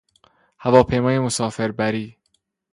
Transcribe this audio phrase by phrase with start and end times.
[0.59, 2.17] هواپیمای مسافر بری